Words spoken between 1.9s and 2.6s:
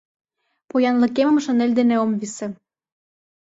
ом висе